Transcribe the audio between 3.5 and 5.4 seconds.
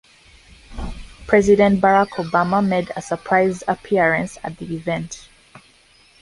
appearance at the event.